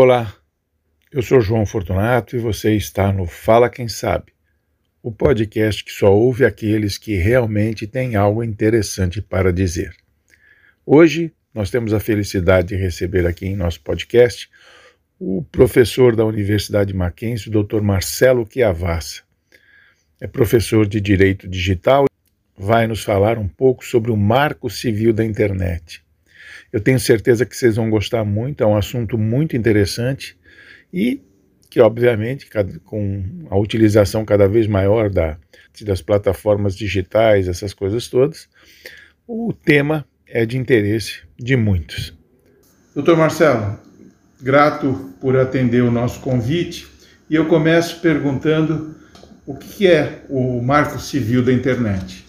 [0.00, 0.32] Olá,
[1.10, 4.32] eu sou João Fortunato e você está no Fala Quem Sabe,
[5.02, 9.92] o podcast que só ouve aqueles que realmente têm algo interessante para dizer.
[10.86, 14.48] Hoje nós temos a felicidade de receber aqui em nosso podcast
[15.18, 17.80] o professor da Universidade Mackenzie, o Dr.
[17.80, 19.22] Marcelo Chiavassa.
[20.20, 22.04] É professor de Direito Digital
[22.56, 26.06] e vai nos falar um pouco sobre o Marco Civil da Internet.
[26.72, 30.36] Eu tenho certeza que vocês vão gostar muito, é um assunto muito interessante
[30.92, 31.22] e
[31.70, 32.48] que, obviamente,
[32.84, 35.38] com a utilização cada vez maior da,
[35.82, 38.48] das plataformas digitais, essas coisas todas,
[39.26, 42.14] o tema é de interesse de muitos.
[42.94, 43.78] Doutor Marcelo,
[44.40, 46.86] grato por atender o nosso convite
[47.28, 48.94] e eu começo perguntando
[49.46, 52.26] o que é o Marco Civil da Internet.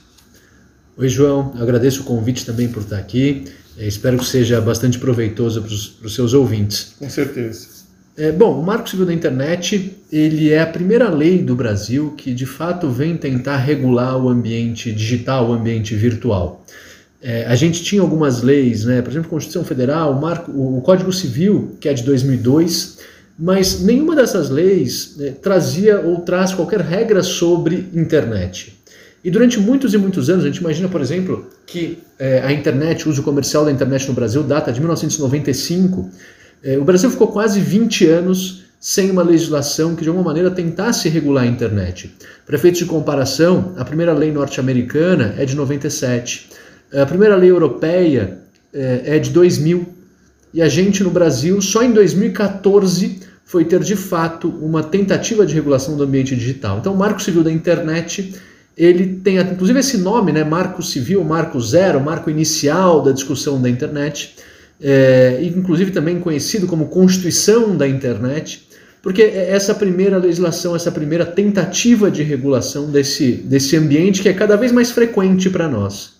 [0.97, 3.45] Oi, João, eu agradeço o convite também por estar aqui.
[3.79, 6.95] É, espero que seja bastante proveitoso para os seus ouvintes.
[6.99, 7.79] Com certeza.
[8.17, 12.33] É, bom, o Marco Civil da Internet ele é a primeira lei do Brasil que
[12.33, 16.65] de fato vem tentar regular o ambiente digital, o ambiente virtual.
[17.21, 20.81] É, a gente tinha algumas leis, né, por exemplo, a Constituição Federal, o, Marco, o
[20.81, 22.99] Código Civil, que é de 2002,
[23.37, 28.78] mas nenhuma dessas leis né, trazia ou traz qualquer regra sobre internet.
[29.23, 33.07] E durante muitos e muitos anos, a gente imagina, por exemplo, que é, a internet,
[33.07, 36.09] o uso comercial da internet no Brasil data de 1995.
[36.63, 41.09] É, o Brasil ficou quase 20 anos sem uma legislação que de alguma maneira tentasse
[41.09, 42.15] regular a internet.
[42.45, 46.49] Para efeitos de comparação, a primeira lei norte-americana é de 97,
[46.93, 48.39] a primeira lei europeia
[48.73, 49.85] é, é de 2000
[50.53, 55.53] e a gente no Brasil só em 2014 foi ter de fato uma tentativa de
[55.53, 56.77] regulação do ambiente digital.
[56.79, 58.33] Então, o Marco Civil da Internet
[58.79, 63.69] ele tem inclusive esse nome, né, Marco Civil, Marco Zero, Marco Inicial da discussão da
[63.69, 64.35] internet,
[64.81, 68.69] é, inclusive também conhecido como Constituição da Internet,
[69.01, 74.33] porque é essa primeira legislação, essa primeira tentativa de regulação desse, desse ambiente que é
[74.33, 76.13] cada vez mais frequente para nós.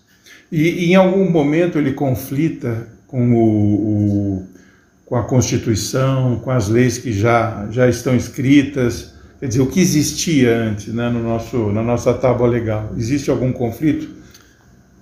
[0.52, 4.48] E, em algum momento ele conflita com, o, o,
[5.06, 9.80] com a Constituição, com as leis que já, já estão escritas, Quer dizer, o que
[9.80, 12.92] existia antes né, no nosso, na nossa tábua legal?
[12.98, 14.10] Existe algum conflito?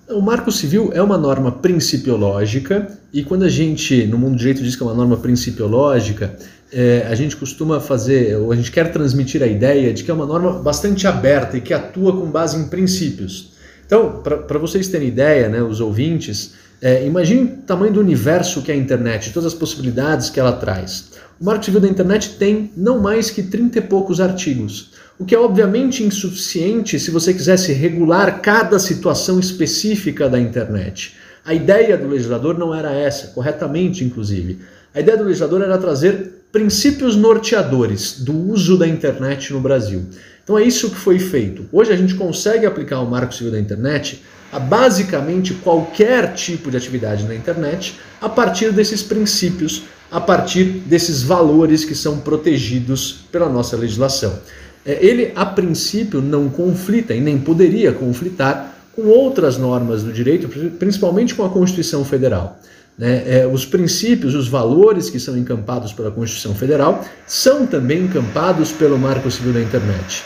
[0.08, 4.62] O Marco Civil é uma norma principiológica e quando a gente, no mundo do direito,
[4.62, 6.36] diz que é uma norma principiológica,
[6.72, 10.14] é, a gente costuma fazer, ou a gente quer transmitir a ideia de que é
[10.14, 13.52] uma norma bastante aberta e que atua com base em princípios.
[13.84, 18.70] Então, para vocês terem ideia, né, os ouvintes, é, imagine o tamanho do universo que
[18.70, 21.10] é a internet, todas as possibilidades que ela traz.
[21.40, 25.34] O Marco Civil da Internet tem não mais que 30 e poucos artigos, o que
[25.34, 31.16] é obviamente insuficiente se você quisesse regular cada situação específica da internet.
[31.44, 34.60] A ideia do legislador não era essa, corretamente inclusive.
[34.94, 40.06] A ideia do legislador era trazer princípios norteadores do uso da internet no Brasil.
[40.44, 41.66] Então é isso que foi feito.
[41.72, 44.22] Hoje a gente consegue aplicar o Marco Civil da Internet
[44.52, 51.22] a basicamente qualquer tipo de atividade na internet a partir desses princípios, a partir desses
[51.22, 54.38] valores que são protegidos pela nossa legislação.
[54.84, 60.48] É, ele, a princípio, não conflita e nem poderia conflitar com outras normas do direito,
[60.78, 62.58] principalmente com a Constituição Federal.
[62.98, 63.22] Né?
[63.26, 68.98] É, os princípios, os valores que são encampados pela Constituição Federal são também encampados pelo
[68.98, 70.24] Marco Civil da Internet,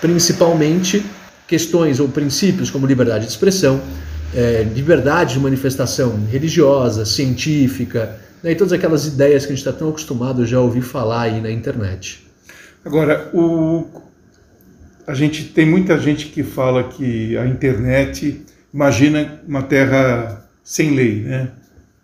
[0.00, 1.04] principalmente
[1.52, 3.78] questões ou princípios como liberdade de expressão,
[4.34, 9.78] é, liberdade de manifestação religiosa, científica, né, e todas aquelas ideias que a gente está
[9.78, 12.26] tão acostumado já a ouvir falar aí na internet.
[12.82, 13.86] Agora, o,
[15.06, 18.40] a gente tem muita gente que fala que a internet
[18.72, 21.50] imagina uma terra sem lei, né?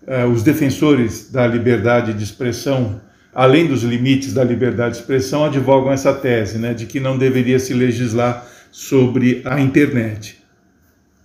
[0.07, 3.01] É, os defensores da liberdade de expressão,
[3.35, 7.59] além dos limites da liberdade de expressão, advogam essa tese, né, de que não deveria
[7.59, 10.39] se legislar sobre a internet.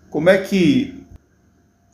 [0.10, 1.04] Como é que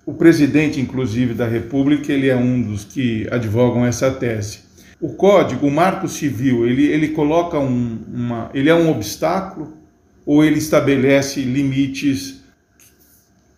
[0.10, 4.60] o presidente, inclusive, da República, ele é um dos que advogam essa tese.
[5.00, 8.50] O código, o marco civil, ele, ele coloca um, uma.
[8.54, 9.78] ele é um obstáculo
[10.25, 12.44] ou ele estabelece limites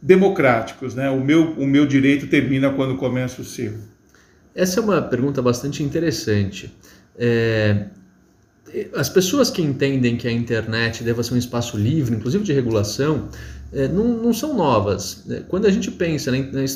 [0.01, 1.09] democráticos, né?
[1.09, 3.73] O meu, o meu direito termina quando começa o seu.
[4.53, 6.75] Essa é uma pergunta bastante interessante.
[7.17, 7.85] É,
[8.95, 13.29] as pessoas que entendem que a internet deva ser um espaço livre, inclusive de regulação,
[13.73, 15.23] é, não, não, são novas.
[15.29, 16.29] É, quando a gente pensa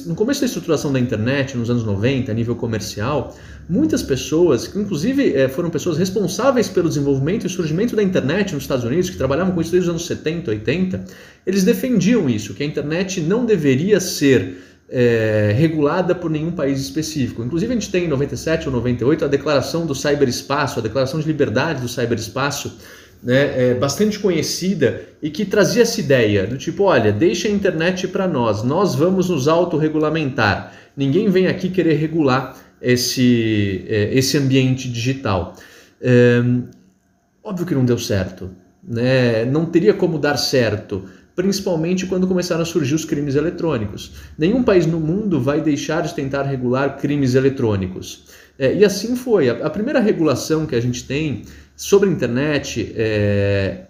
[0.06, 3.36] no começo da estruturação da internet, nos anos 90, a nível comercial,
[3.68, 8.64] muitas pessoas, que inclusive é, foram pessoas responsáveis pelo desenvolvimento e surgimento da internet nos
[8.64, 11.06] Estados Unidos, que trabalhavam com isso desde os anos 70, 80,
[11.46, 17.44] eles defendiam isso, que a internet não deveria ser é, regulada por nenhum país específico.
[17.44, 21.28] Inclusive, a gente tem em 97 ou 98 a Declaração do Cyberespaço, a Declaração de
[21.28, 22.78] Liberdade do Cyberespaço,
[23.24, 28.08] né, é, bastante conhecida e que trazia essa ideia do tipo: olha, deixa a internet
[28.08, 30.74] para nós, nós vamos nos autorregulamentar.
[30.96, 35.56] Ninguém vem aqui querer regular esse, é, esse ambiente digital.
[36.00, 36.44] É,
[37.44, 38.52] óbvio que não deu certo.
[38.88, 39.44] Né?
[39.46, 41.06] Não teria como dar certo
[41.36, 44.14] principalmente quando começaram a surgir os crimes eletrônicos.
[44.38, 48.24] Nenhum país no mundo vai deixar de tentar regular crimes eletrônicos.
[48.58, 49.50] É, e assim foi.
[49.50, 51.44] A, a, primeira regulação que a gente tem
[51.76, 53.82] sobre a internet é,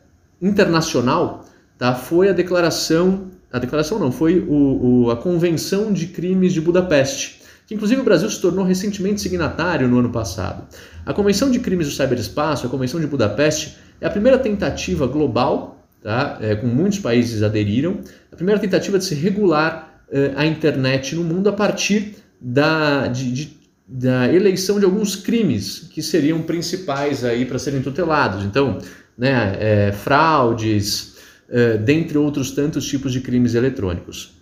[0.41, 1.45] internacional
[1.77, 3.27] tá, foi a declaração.
[3.51, 8.03] A declaração não, foi o, o, a Convenção de Crimes de Budapeste, que inclusive o
[8.03, 10.67] Brasil se tornou recentemente signatário no ano passado.
[11.05, 15.74] A Convenção de Crimes do Cyberespaço, a Convenção de Budapeste, é a primeira tentativa global
[16.05, 16.37] tá?
[16.39, 17.99] É, com muitos países aderiram.
[18.31, 23.31] A primeira tentativa de se regular é, a internet no mundo a partir da, de,
[23.31, 23.57] de,
[23.87, 28.45] da eleição de alguns crimes que seriam principais aí para serem tutelados.
[28.45, 28.77] Então,
[29.17, 31.15] né, é, fraudes,
[31.49, 34.35] é, dentre outros tantos tipos de crimes eletrônicos.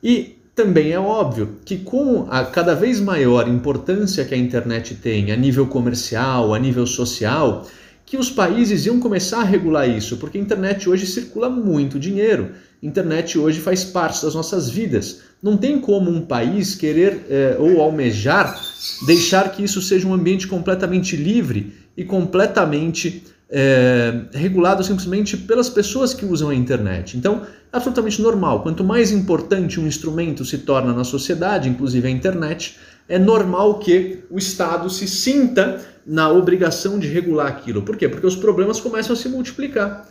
[0.00, 5.32] E também é óbvio que com a cada vez maior importância que a internet tem
[5.32, 7.66] a nível comercial, a nível social,
[8.10, 12.50] que os países iam começar a regular isso, porque a internet hoje circula muito dinheiro.
[12.82, 15.20] A internet hoje faz parte das nossas vidas.
[15.40, 18.60] Não tem como um país querer é, ou almejar
[19.06, 26.12] deixar que isso seja um ambiente completamente livre e completamente é, regulado simplesmente pelas pessoas
[26.12, 27.16] que usam a internet.
[27.16, 27.42] Então,
[27.72, 28.64] é absolutamente normal.
[28.64, 32.76] Quanto mais importante um instrumento se torna na sociedade, inclusive a internet,
[33.10, 37.82] é normal que o Estado se sinta na obrigação de regular aquilo.
[37.82, 38.08] Por quê?
[38.08, 40.08] Porque os problemas começam a se multiplicar.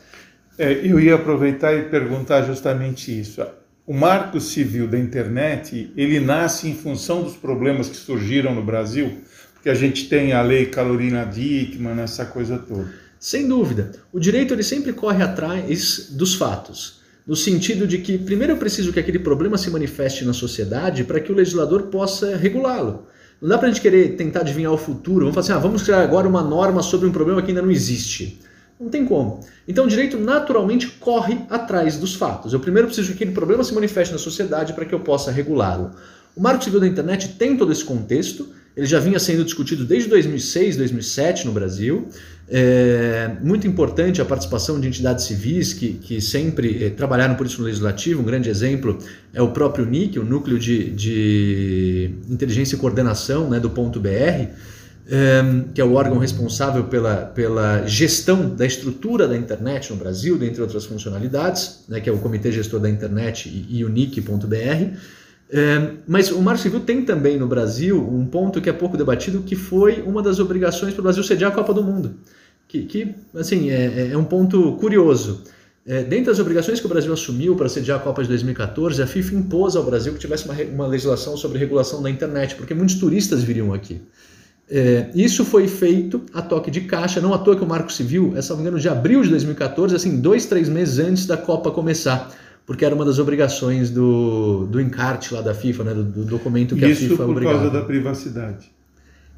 [0.58, 3.42] É, eu ia aproveitar e perguntar justamente isso.
[3.88, 9.20] O marco civil da internet, ele nasce em função dos problemas que surgiram no Brasil,
[9.54, 12.94] porque a gente tem a lei Carolina Dickmann, essa coisa toda.
[13.18, 13.94] Sem dúvida.
[14.12, 16.99] O direito ele sempre corre atrás dos fatos,
[17.30, 21.20] no sentido de que primeiro eu preciso que aquele problema se manifeste na sociedade para
[21.20, 23.06] que o legislador possa regulá-lo.
[23.40, 25.28] Não dá para a gente querer tentar adivinhar o futuro.
[25.28, 27.70] Vamos falar assim, ah, vamos criar agora uma norma sobre um problema que ainda não
[27.70, 28.42] existe.
[28.80, 29.42] Não tem como.
[29.68, 32.52] Então o direito naturalmente corre atrás dos fatos.
[32.52, 35.92] Eu primeiro preciso que aquele problema se manifeste na sociedade para que eu possa regulá-lo.
[36.36, 40.10] O Marco Civil da Internet tem todo esse contexto, ele já vinha sendo discutido desde
[40.10, 42.08] 2006, 2007 no Brasil.
[42.52, 47.60] É muito importante a participação de entidades civis que, que sempre é, trabalharam por isso
[47.60, 48.22] no legislativo.
[48.22, 48.98] Um grande exemplo
[49.32, 54.10] é o próprio NIC, o Núcleo de, de Inteligência e Coordenação né, do ponto BR,
[54.10, 55.44] é,
[55.76, 60.60] que é o órgão responsável pela, pela gestão da estrutura da internet no Brasil, dentre
[60.60, 64.98] outras funcionalidades, né, que é o Comitê Gestor da Internet e, e o NIC.br.
[65.52, 69.42] É, mas o Marco Civil tem também no Brasil um ponto que é pouco debatido,
[69.42, 72.16] que foi uma das obrigações para o Brasil sediar a Copa do Mundo
[72.70, 75.44] que, que assim, é, é, um ponto curioso.
[75.86, 79.08] É, dentre as obrigações que o Brasil assumiu para sediar a Copa de 2014, a
[79.08, 82.96] FIFA impôs ao Brasil que tivesse uma, uma legislação sobre regulação da internet, porque muitos
[82.96, 84.00] turistas viriam aqui.
[84.70, 88.36] É, isso foi feito a toque de caixa, não à toa que o Marco Civil,
[88.36, 92.32] é, me engano, de abril de 2014, assim, dois, três meses antes da Copa começar,
[92.70, 96.76] porque era uma das obrigações do, do encarte lá da FIFA, né, do, do documento
[96.76, 97.56] que isso a FIFA obrigava.
[97.56, 98.72] Isso por causa da privacidade.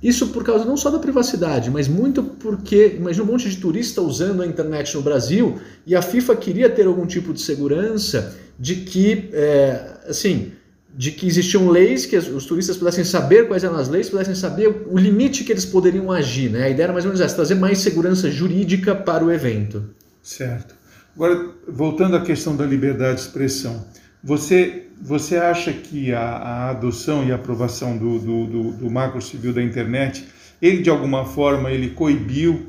[0.03, 4.01] Isso por causa não só da privacidade, mas muito porque imagina um monte de turista
[4.01, 8.75] usando a internet no Brasil e a FIFA queria ter algum tipo de segurança de
[8.75, 10.51] que, é, assim,
[10.93, 14.87] de que existiam leis que os turistas pudessem saber quais eram as leis, pudessem saber
[14.89, 16.51] o limite que eles poderiam agir.
[16.51, 16.63] Né?
[16.65, 19.85] A ideia era mais ou menos essa, trazer mais segurança jurídica para o evento.
[20.21, 20.80] Certo.
[21.15, 23.85] Agora, voltando à questão da liberdade de expressão,
[24.23, 29.21] você, você acha que a, a adoção e a aprovação do, do, do, do marco
[29.21, 30.25] civil da internet,
[30.61, 32.67] ele de alguma forma ele coibiu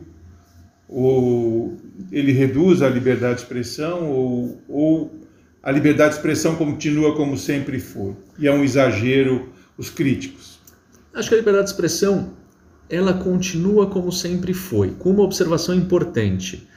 [0.89, 1.77] ou
[2.11, 5.13] ele reduz a liberdade de expressão ou, ou
[5.63, 10.61] a liberdade de expressão continua como sempre foi e é um exagero os críticos?
[11.15, 12.33] Acho que a liberdade de expressão
[12.89, 16.69] ela continua como sempre foi, com uma observação importante.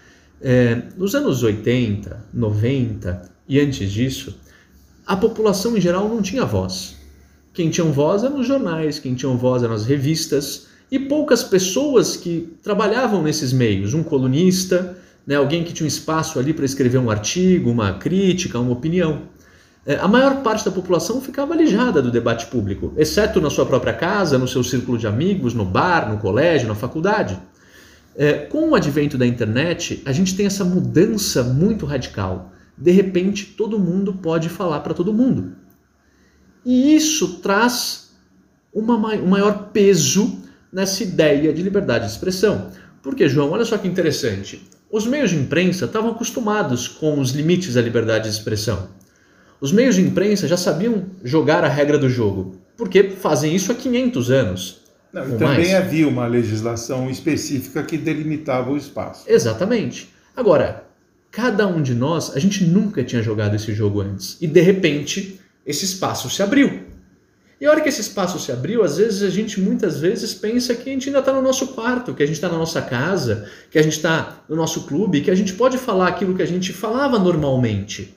[0.47, 4.37] É, nos anos 80, 90 e antes disso,
[5.03, 6.97] a população em geral não tinha voz.
[7.51, 12.15] Quem tinha voz eram os jornais, quem tinha voz eram as revistas e poucas pessoas
[12.15, 13.95] que trabalhavam nesses meios.
[13.95, 18.59] Um colunista, né, alguém que tinha um espaço ali para escrever um artigo, uma crítica,
[18.59, 19.23] uma opinião.
[19.83, 23.93] É, a maior parte da população ficava alijada do debate público, exceto na sua própria
[23.93, 27.35] casa, no seu círculo de amigos, no bar, no colégio, na faculdade.
[28.17, 33.45] É, com o advento da internet, a gente tem essa mudança muito radical de repente
[33.45, 35.55] todo mundo pode falar para todo mundo.
[36.65, 38.11] E isso traz
[38.73, 40.39] uma, um maior peso
[40.71, 42.71] nessa ideia de liberdade de expressão.
[43.01, 44.67] Porque, João, olha só que interessante.
[44.91, 48.89] Os meios de imprensa estavam acostumados com os limites da liberdade de expressão.
[49.61, 53.75] Os meios de imprensa já sabiam jogar a regra do jogo, porque fazem isso há
[53.75, 54.81] 500 anos.
[55.15, 55.73] Não, também mais.
[55.73, 59.23] havia uma legislação específica que delimitava o espaço.
[59.25, 60.09] Exatamente.
[60.35, 60.83] Agora,
[61.31, 64.37] cada um de nós, a gente nunca tinha jogado esse jogo antes.
[64.41, 66.83] E de repente, esse espaço se abriu.
[67.61, 70.75] E a hora que esse espaço se abriu, às vezes a gente muitas vezes pensa
[70.75, 73.49] que a gente ainda está no nosso quarto, que a gente está na nossa casa,
[73.71, 76.47] que a gente está no nosso clube, que a gente pode falar aquilo que a
[76.47, 78.13] gente falava normalmente,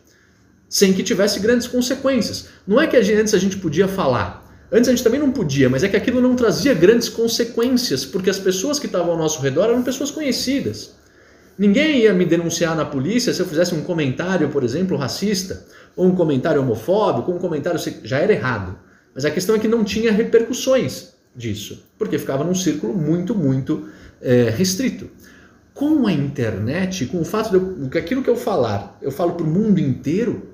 [0.69, 2.49] sem que tivesse grandes consequências.
[2.67, 5.83] Não é que antes a gente podia falar, Antes a gente também não podia, mas
[5.83, 9.65] é que aquilo não trazia grandes consequências, porque as pessoas que estavam ao nosso redor
[9.65, 10.95] eram pessoas conhecidas.
[11.59, 15.65] Ninguém ia me denunciar na polícia se eu fizesse um comentário, por exemplo, racista,
[15.97, 17.81] ou um comentário homofóbico, ou um comentário.
[18.05, 18.79] já era errado.
[19.15, 23.89] Mas a questão é que não tinha repercussões disso, porque ficava num círculo muito, muito
[24.21, 25.11] é, restrito.
[25.73, 29.45] Com a internet, com o fato de que aquilo que eu falar, eu falo para
[29.45, 30.49] o mundo inteiro,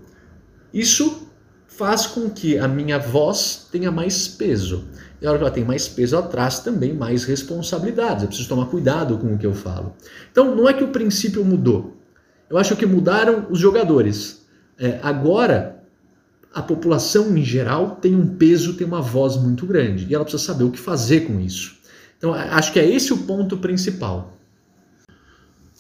[0.73, 1.24] isso
[1.77, 4.85] faz com que a minha voz tenha mais peso.
[5.21, 8.23] E a hora que ela tem mais peso, ela traz também mais responsabilidades.
[8.23, 9.95] Eu preciso tomar cuidado com o que eu falo.
[10.31, 11.97] Então, não é que o princípio mudou.
[12.49, 14.45] Eu acho que mudaram os jogadores.
[14.79, 15.83] É, agora,
[16.53, 20.07] a população em geral tem um peso, tem uma voz muito grande.
[20.09, 21.77] E ela precisa saber o que fazer com isso.
[22.19, 24.33] Então, acho que é esse o ponto principal.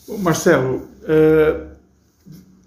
[0.09, 1.74] Marcelo, é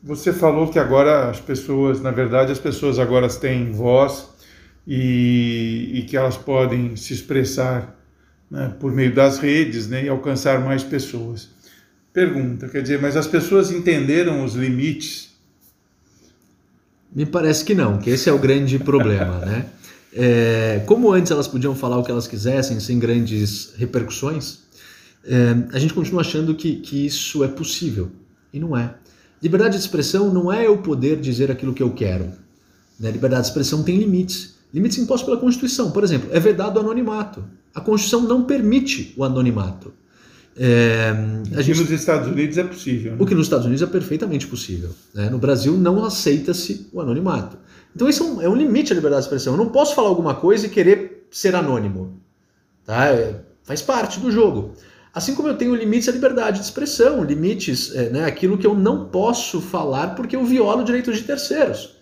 [0.08, 4.30] você falou que agora as pessoas, na verdade, as pessoas agora têm voz
[4.88, 7.94] e, e que elas podem se expressar
[8.50, 11.50] né, por meio das redes né, e alcançar mais pessoas.
[12.14, 15.36] Pergunta, quer dizer, mas as pessoas entenderam os limites?
[17.14, 19.66] Me parece que não, que esse é o grande problema, né?
[20.20, 24.62] É, como antes elas podiam falar o que elas quisessem sem grandes repercussões,
[25.24, 28.10] é, a gente continua achando que, que isso é possível
[28.52, 28.96] e não é.
[29.42, 32.32] Liberdade de expressão não é eu poder dizer aquilo que eu quero.
[33.00, 33.12] Né?
[33.12, 34.56] Liberdade de expressão tem limites.
[34.74, 35.92] Limites impostos pela Constituição.
[35.92, 37.44] Por exemplo, é vedado o anonimato.
[37.74, 39.94] A Constituição não permite o anonimato.
[40.60, 41.14] É,
[41.52, 43.12] o que nos Estados Unidos é possível.
[43.12, 43.18] Né?
[43.20, 44.90] O que nos Estados Unidos é perfeitamente possível.
[45.14, 45.30] Né?
[45.30, 47.58] No Brasil não aceita-se o anonimato.
[47.96, 49.54] Então isso é um, é um, limite à liberdade de expressão.
[49.54, 52.20] Eu não posso falar alguma coisa e querer ser anônimo.
[52.84, 53.06] Tá?
[53.08, 54.74] É, faz parte do jogo.
[55.18, 58.76] Assim como eu tenho limites à liberdade de expressão, limites, é, né, aquilo que eu
[58.76, 61.96] não posso falar porque eu violo direitos de terceiros.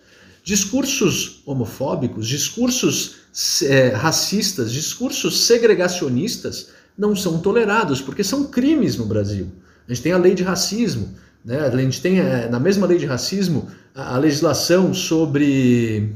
[0.43, 3.15] Discursos homofóbicos, discursos
[3.63, 9.48] é, racistas, discursos segregacionistas não são tolerados porque são crimes no Brasil.
[9.88, 11.07] A gente tem a lei de racismo,
[11.45, 11.60] né?
[11.60, 16.10] a gente tem é, na mesma lei de racismo a, a legislação sobre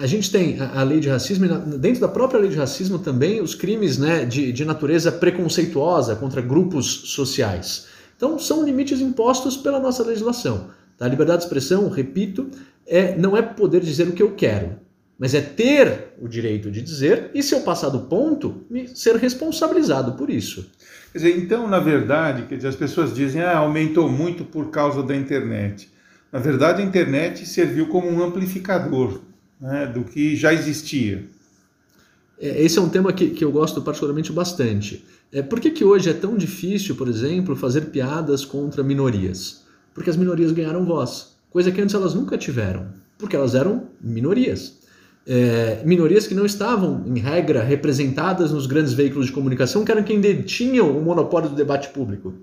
[0.00, 3.40] a gente tem a, lei de racismo, e dentro da própria lei de racismo também
[3.42, 7.86] os crimes né, de, de natureza preconceituosa contra grupos sociais.
[8.16, 10.70] Então, são limites impostos pela nossa legislação.
[10.96, 11.04] Tá?
[11.04, 12.50] A liberdade de expressão, repito,
[12.86, 14.78] é, não é poder dizer o que eu quero,
[15.18, 18.64] mas é ter o direito de dizer e, se eu passar do ponto,
[18.94, 20.70] ser responsabilizado por isso.
[21.12, 25.02] Quer dizer, então, na verdade, quer dizer, as pessoas dizem ah, aumentou muito por causa
[25.02, 25.90] da internet.
[26.32, 29.20] Na verdade, a internet serviu como um amplificador
[29.60, 31.24] né, do que já existia.
[32.40, 35.04] É, esse é um tema que, que eu gosto particularmente bastante.
[35.32, 39.62] É, por que, que hoje é tão difícil, por exemplo, fazer piadas contra minorias?
[39.94, 42.88] Porque as minorias ganharam voz, coisa que antes elas nunca tiveram,
[43.18, 44.78] porque elas eram minorias.
[45.26, 50.02] É, minorias que não estavam, em regra, representadas nos grandes veículos de comunicação, que eram
[50.02, 52.34] quem detinham o monopólio do debate público.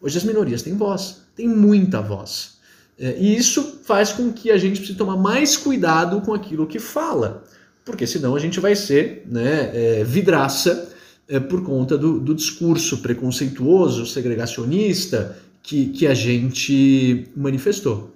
[0.00, 2.53] Hoje as minorias têm voz, têm muita voz.
[2.98, 6.78] É, e isso faz com que a gente precise tomar mais cuidado com aquilo que
[6.78, 7.44] fala,
[7.84, 10.90] porque senão a gente vai ser né, é, vidraça
[11.28, 18.14] é, por conta do, do, discurso preconceituoso, segregacionista que, que a gente manifestou.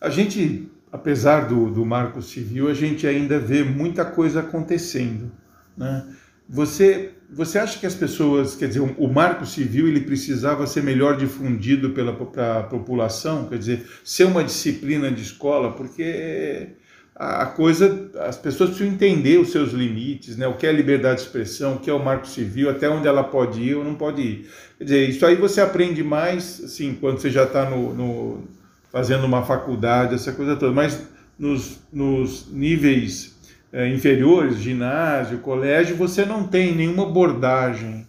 [0.00, 5.32] A gente, apesar do, do marco civil, a gente ainda vê muita coisa acontecendo.
[5.76, 6.06] Né?
[6.48, 11.16] Você você acha que as pessoas, quer dizer, o marco civil ele precisava ser melhor
[11.16, 16.76] difundido pela a população, quer dizer, ser uma disciplina de escola, porque
[17.14, 20.46] a coisa, as pessoas precisam entender os seus limites, né?
[20.46, 23.24] O que é liberdade de expressão, o que é o marco civil, até onde ela
[23.24, 24.50] pode ir ou não pode ir.
[24.76, 28.44] Quer dizer, isso aí você aprende mais, assim, quando você já está no, no,
[28.92, 30.72] fazendo uma faculdade, essa coisa toda.
[30.72, 33.35] Mas nos, nos níveis
[33.72, 38.06] é, inferiores, ginásio, colégio, você não tem nenhuma abordagem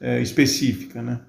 [0.00, 1.20] é, específica, né?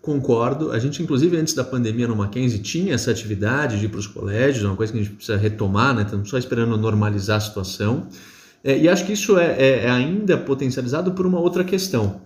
[0.00, 0.72] Concordo.
[0.72, 4.06] A gente, inclusive, antes da pandemia no Mackenzie, tinha essa atividade de ir para os
[4.06, 6.02] colégios, é uma coisa que a gente precisa retomar, né?
[6.02, 8.06] Estamos só esperando normalizar a situação.
[8.62, 12.20] É, e acho que isso é, é, é, ainda potencializado por uma outra questão.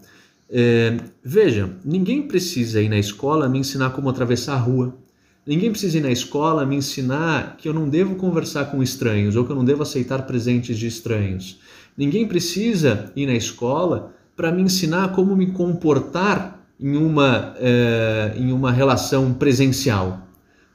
[0.50, 4.94] É, veja, ninguém precisa ir na escola me ensinar como atravessar a rua.
[5.44, 9.44] Ninguém precisa ir na escola me ensinar que eu não devo conversar com estranhos ou
[9.44, 11.58] que eu não devo aceitar presentes de estranhos.
[11.96, 18.52] Ninguém precisa ir na escola para me ensinar como me comportar em uma, é, em
[18.52, 20.28] uma relação presencial.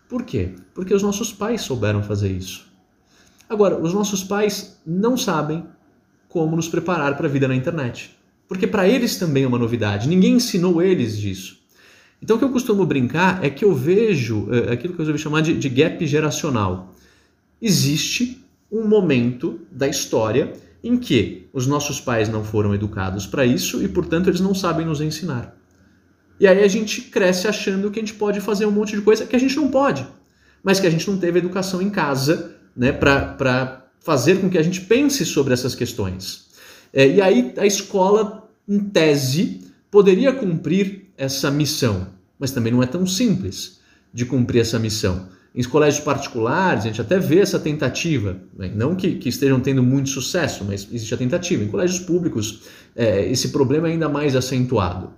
[0.09, 0.55] Por quê?
[0.73, 2.67] Porque os nossos pais souberam fazer isso.
[3.49, 5.63] Agora, os nossos pais não sabem
[6.27, 8.15] como nos preparar para a vida na internet.
[8.47, 10.07] Porque para eles também é uma novidade.
[10.07, 11.56] Ninguém ensinou eles disso.
[12.21, 15.19] Então, o que eu costumo brincar é que eu vejo é, aquilo que eu resolvi
[15.19, 16.93] chamar de, de gap geracional.
[17.61, 23.83] Existe um momento da história em que os nossos pais não foram educados para isso
[23.83, 25.55] e, portanto, eles não sabem nos ensinar.
[26.39, 29.25] E aí a gente cresce achando que a gente pode fazer um monte de coisa
[29.25, 30.05] que a gente não pode,
[30.63, 34.63] mas que a gente não teve educação em casa né, para fazer com que a
[34.63, 36.47] gente pense sobre essas questões.
[36.93, 42.07] É, e aí a escola, em tese, poderia cumprir essa missão,
[42.39, 43.79] mas também não é tão simples
[44.13, 45.27] de cumprir essa missão.
[45.55, 48.71] Em colégios particulares, a gente até vê essa tentativa, né?
[48.75, 51.63] não que, que, estejam tendo muito sucesso, mas existe a tentativa.
[51.63, 52.61] Em colégios públicos,
[52.95, 55.09] é, esse problema é ainda mais acentuado.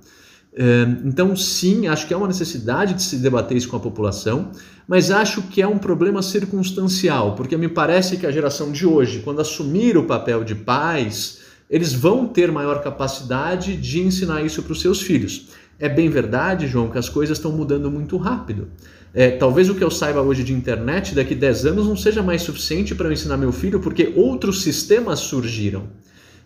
[0.53, 4.51] É, então, sim, acho que é uma necessidade de se debater isso com a população,
[4.87, 9.19] mas acho que é um problema circunstancial, porque me parece que a geração de hoje,
[9.19, 11.39] quando assumir o papel de pais,
[11.69, 15.49] eles vão ter maior capacidade de ensinar isso para os seus filhos.
[15.79, 18.67] É bem verdade, João, que as coisas estão mudando muito rápido.
[19.13, 22.21] É, talvez o que eu saiba hoje de internet daqui a 10 anos não seja
[22.21, 25.87] mais suficiente para eu ensinar meu filho, porque outros sistemas surgiram.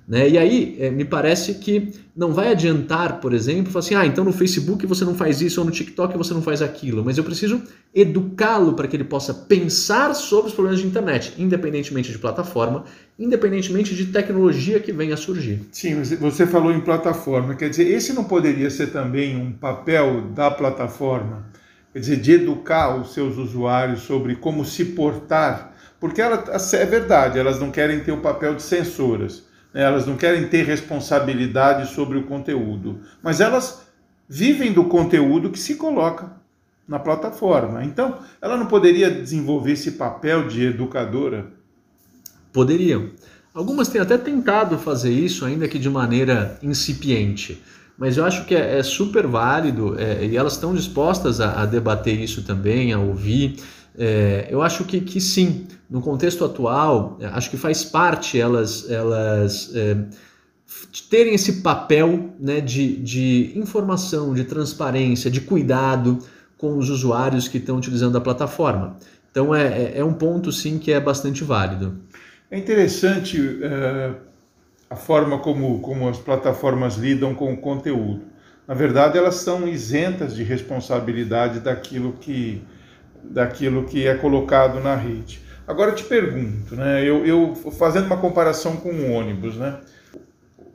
[0.07, 0.29] Né?
[0.29, 4.25] E aí, é, me parece que não vai adiantar, por exemplo, falar assim: ah, então
[4.25, 7.24] no Facebook você não faz isso, ou no TikTok você não faz aquilo, mas eu
[7.24, 7.61] preciso
[7.96, 12.83] educá-lo para que ele possa pensar sobre os problemas de internet, independentemente de plataforma,
[13.17, 15.61] independentemente de tecnologia que venha a surgir.
[15.71, 20.49] Sim, você falou em plataforma, quer dizer, esse não poderia ser também um papel da
[20.49, 21.45] plataforma,
[21.91, 27.39] quer dizer, de educar os seus usuários sobre como se portar, porque ela, é verdade,
[27.39, 29.81] elas não querem ter o papel de censoras né?
[29.81, 33.87] elas não querem ter responsabilidade sobre o conteúdo, mas elas
[34.29, 36.31] vivem do conteúdo que se coloca
[36.87, 37.83] na plataforma.
[37.83, 41.47] Então, ela não poderia desenvolver esse papel de educadora?
[42.53, 43.09] Poderiam.
[43.53, 47.61] Algumas têm até tentado fazer isso, ainda que de maneira incipiente.
[47.98, 51.66] Mas eu acho que é, é super válido é, e elas estão dispostas a, a
[51.66, 53.57] debater isso também, a ouvir.
[53.98, 59.70] É, eu acho que, que sim, no contexto atual, acho que faz parte elas, elas
[59.75, 59.98] é,
[61.09, 66.18] terem esse papel né, de, de informação, de transparência, de cuidado
[66.57, 68.98] com os usuários que estão utilizando a plataforma.
[69.29, 72.02] Então é, é, é um ponto sim que é bastante válido.
[72.53, 74.16] É interessante uh,
[74.87, 78.25] a forma como, como as plataformas lidam com o conteúdo.
[78.68, 82.61] Na verdade, elas são isentas de responsabilidade daquilo que
[83.24, 85.42] daquilo que é colocado na rede.
[85.68, 89.79] Agora eu te pergunto, né, eu, eu fazendo uma comparação com o ônibus, né,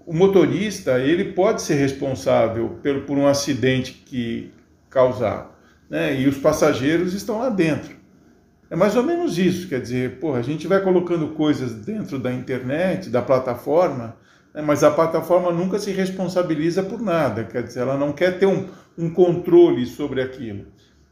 [0.04, 4.50] o motorista ele pode ser responsável por, por um acidente que
[4.90, 5.56] causar,
[5.88, 7.97] né, e os passageiros estão lá dentro.
[8.70, 12.32] É mais ou menos isso, quer dizer, porra, a gente vai colocando coisas dentro da
[12.32, 14.16] internet, da plataforma,
[14.54, 18.46] né, mas a plataforma nunca se responsabiliza por nada, quer dizer, ela não quer ter
[18.46, 20.66] um, um controle sobre aquilo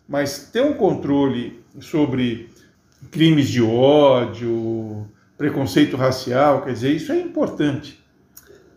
[0.08, 2.50] mas ter um controle sobre
[3.10, 8.02] crimes de ódio, preconceito racial, quer dizer, isso é importante.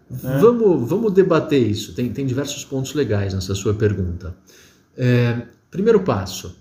[0.10, 0.40] Né?
[0.42, 1.94] Vamos, vamos debater isso.
[1.94, 4.36] Tem, tem diversos pontos legais nessa sua pergunta.
[4.98, 6.59] É, primeiro passo: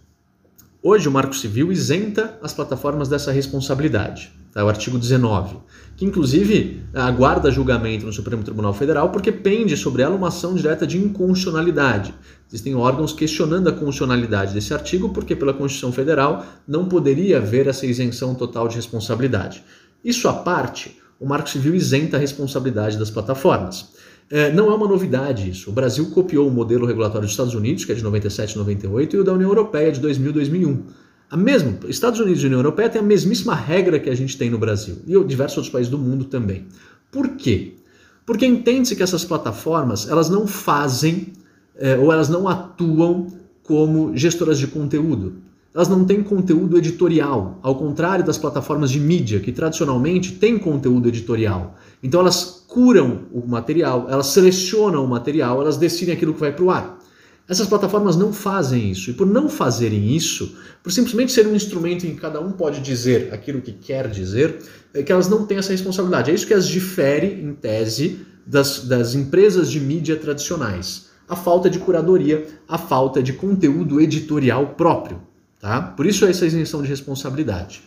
[0.83, 4.33] hoje o Marco Civil isenta as plataformas dessa responsabilidade.
[4.53, 4.65] Tá?
[4.65, 5.57] O artigo 19
[5.99, 10.87] que inclusive aguarda julgamento no Supremo Tribunal Federal porque pende sobre ela uma ação direta
[10.87, 12.15] de inconstitucionalidade.
[12.49, 17.85] Existem órgãos questionando a constitucionalidade desse artigo porque pela Constituição Federal não poderia haver essa
[17.85, 19.65] isenção total de responsabilidade.
[20.05, 23.89] Isso à parte, o Marco Civil isenta a responsabilidade das plataformas.
[24.31, 25.71] É, não é uma novidade isso.
[25.71, 29.17] O Brasil copiou o modelo regulatório dos Estados Unidos, que é de 97 e 98,
[29.17, 30.83] e o da União Europeia, de 2000 e 2001.
[31.31, 34.49] A mesma, Estados Unidos e União Europeia têm a mesmíssima regra que a gente tem
[34.49, 36.67] no Brasil e diversos outros países do mundo também.
[37.11, 37.75] Por quê?
[38.25, 41.33] Porque entende-se que essas plataformas elas não fazem
[41.77, 43.29] é, ou elas não atuam
[43.63, 45.35] como gestoras de conteúdo.
[45.75, 51.09] Elas não têm conteúdo editorial, ao contrário das plataformas de mídia, que tradicionalmente têm conteúdo
[51.09, 51.77] editorial.
[52.03, 56.65] Então elas curam o material, elas selecionam o material, elas decidem aquilo que vai para
[56.65, 56.99] o ar.
[57.49, 59.11] Essas plataformas não fazem isso.
[59.11, 62.81] E por não fazerem isso, por simplesmente ser um instrumento em que cada um pode
[62.81, 64.59] dizer aquilo que quer dizer,
[64.93, 66.31] é que elas não têm essa responsabilidade.
[66.31, 71.09] É isso que as difere, em tese, das, das empresas de mídia tradicionais.
[71.27, 75.28] A falta de curadoria, a falta de conteúdo editorial próprio.
[75.61, 75.83] Tá?
[75.83, 77.83] Por isso essa isenção de responsabilidade.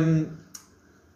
[0.00, 0.26] Um,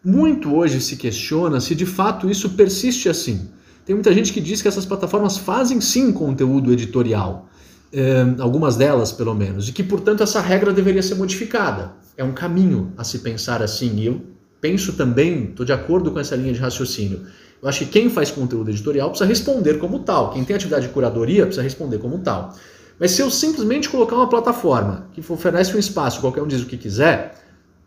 [0.05, 3.48] muito hoje se questiona se de fato isso persiste assim.
[3.87, 7.48] Tem muita gente que diz que essas plataformas fazem sim conteúdo editorial,
[7.92, 11.92] é, algumas delas pelo menos, e que portanto essa regra deveria ser modificada.
[12.16, 14.20] É um caminho a se pensar assim, e eu
[14.61, 17.27] penso também, estou de acordo com essa linha de raciocínio.
[17.61, 20.92] Eu acho que quem faz conteúdo editorial precisa responder como tal, quem tem atividade de
[20.92, 22.57] curadoria precisa responder como tal.
[23.03, 26.67] Mas se eu simplesmente colocar uma plataforma que oferece um espaço, qualquer um diz o
[26.67, 27.35] que quiser,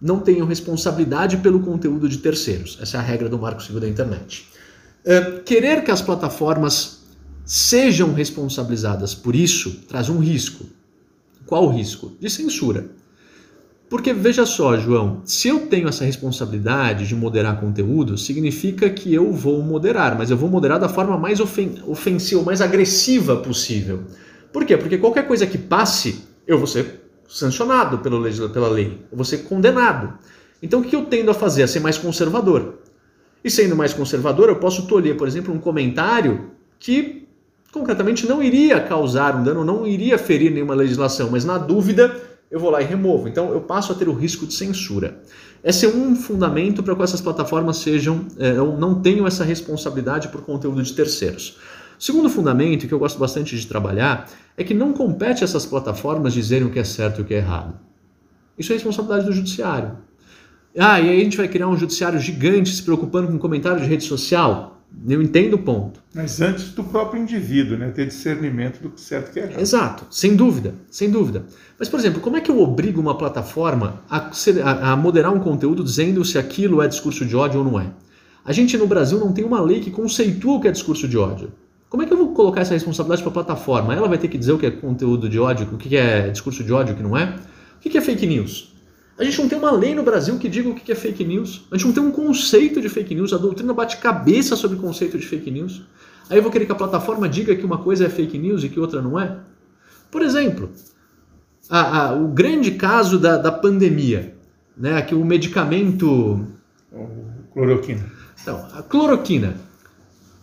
[0.02, 2.78] não tenho responsabilidade pelo conteúdo de terceiros.
[2.82, 4.46] Essa é a regra do Marco Civil da Internet.
[5.06, 7.06] Uh, querer que as plataformas
[7.46, 10.66] sejam responsabilizadas por isso traz um risco.
[11.46, 12.12] Qual o risco?
[12.20, 12.86] De censura.
[13.90, 19.32] Porque veja só, João, se eu tenho essa responsabilidade de moderar conteúdo, significa que eu
[19.32, 24.04] vou moderar, mas eu vou moderar da forma mais ofen ofensiva, mais agressiva possível.
[24.56, 24.78] Por quê?
[24.78, 28.18] Porque qualquer coisa que passe, eu vou ser sancionado pela
[28.70, 30.18] lei, eu vou ser condenado.
[30.64, 31.64] Então o que eu tendo a fazer?
[31.64, 32.76] A ser mais conservador.
[33.44, 37.28] E sendo mais conservador, eu posso tolher, por exemplo, um comentário que
[37.70, 42.16] concretamente não iria causar um dano, não iria ferir nenhuma legislação, mas na dúvida
[42.50, 43.28] eu vou lá e removo.
[43.28, 45.22] Então eu passo a ter o risco de censura.
[45.62, 50.44] Esse é um fundamento para que essas plataformas sejam, é, não tenham essa responsabilidade por
[50.44, 51.58] conteúdo de terceiros.
[51.98, 55.66] O segundo fundamento, que eu gosto bastante de trabalhar, é que não compete a essas
[55.66, 57.80] plataformas dizerem o que é certo e o que é errado.
[58.58, 59.98] Isso é responsabilidade do judiciário.
[60.78, 63.88] Ah, e aí a gente vai criar um judiciário gigante se preocupando com comentário de
[63.88, 64.82] rede social.
[65.08, 66.02] Eu entendo o ponto.
[66.14, 67.90] Mas antes do próprio indivíduo, né?
[67.92, 69.60] Ter discernimento do que é certo e que é errado.
[69.60, 71.46] Exato, sem dúvida, sem dúvida.
[71.78, 74.32] Mas, por exemplo, como é que eu obrigo uma plataforma a,
[74.64, 77.88] a, a moderar um conteúdo dizendo se aquilo é discurso de ódio ou não é?
[78.44, 81.18] A gente no Brasil não tem uma lei que conceitua o que é discurso de
[81.18, 81.52] ódio.
[81.90, 83.94] Como é que eu vou colocar essa responsabilidade para a plataforma?
[83.94, 86.64] Ela vai ter que dizer o que é conteúdo de ódio, o que é discurso
[86.64, 87.36] de ódio, o que não é?
[87.78, 88.74] O que é fake news?
[89.18, 91.66] A gente não tem uma lei no Brasil que diga o que é fake news.
[91.72, 93.32] A gente não tem um conceito de fake news.
[93.32, 95.84] A doutrina bate cabeça sobre o conceito de fake news.
[96.30, 98.70] Aí eu vou querer que a plataforma diga que uma coisa é fake news e
[98.70, 99.38] que outra não é?
[100.12, 100.70] Por exemplo,
[101.70, 104.36] a, a, o grande caso da, da pandemia,
[104.76, 106.46] né, que o medicamento...
[106.92, 108.06] O cloroquina.
[108.42, 109.56] Então, a cloroquina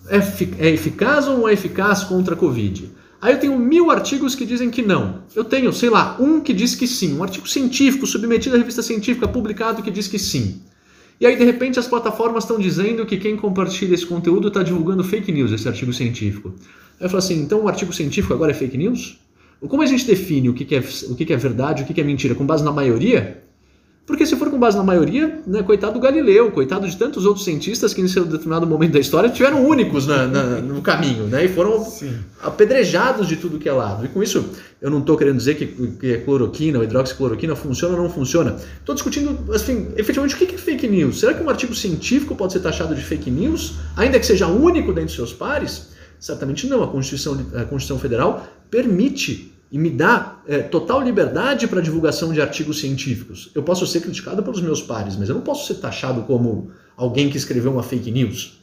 [0.09, 2.91] é, é eficaz ou não é eficaz contra a Covid?
[3.21, 5.23] Aí eu tenho mil artigos que dizem que não.
[5.35, 7.17] Eu tenho, sei lá, um que diz que sim.
[7.17, 10.61] Um artigo científico submetido à revista científica publicado que diz que sim.
[11.21, 15.05] E aí, de repente, as plataformas estão dizendo que quem compartilha esse conteúdo está divulgando
[15.05, 16.53] fake news, esse artigo científico.
[16.99, 19.21] Aí eu falo assim, então o artigo científico agora é fake news?
[19.69, 22.35] Como a gente define o que, é, o que é verdade, o que é mentira?
[22.35, 23.45] Com base na maioria?
[24.13, 27.47] Porque se for com base na maioria, né, coitado do Galileu, coitado de tantos outros
[27.47, 31.47] cientistas que em seu determinado momento da história tiveram únicos na, na, no caminho, né,
[31.47, 32.19] e foram Sim.
[32.43, 34.05] apedrejados de tudo que é lado.
[34.05, 34.45] E com isso,
[34.83, 38.57] eu não estou querendo dizer que, que a cloroquina ou hidroxicloroquina funciona ou não funciona.
[38.81, 41.19] Estou discutindo, assim, efetivamente, o que é fake news?
[41.19, 44.93] Será que um artigo científico pode ser taxado de fake news, ainda que seja único
[44.93, 45.89] dentre seus pares?
[46.21, 46.83] Certamente não.
[46.83, 52.43] A Constituição, a Constituição Federal permite e me dá é, total liberdade para divulgação de
[52.43, 53.51] artigos científicos.
[53.55, 57.31] Eu posso ser criticado pelos meus pares, mas eu não posso ser taxado como alguém
[57.31, 58.61] que escreveu uma fake news.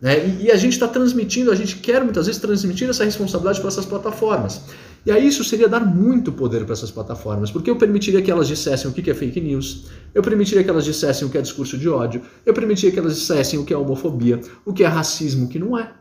[0.00, 0.26] Né?
[0.26, 3.68] E, e a gente está transmitindo, a gente quer muitas vezes transmitir essa responsabilidade para
[3.68, 4.62] essas plataformas.
[5.04, 8.48] E aí isso seria dar muito poder para essas plataformas, porque eu permitiria que elas
[8.48, 11.76] dissessem o que é fake news, eu permitiria que elas dissessem o que é discurso
[11.76, 15.44] de ódio, eu permitiria que elas dissessem o que é homofobia, o que é racismo,
[15.44, 15.92] o que não é.